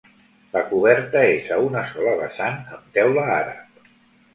[0.55, 3.91] La coberta és a una sola vessant amb teula àrab.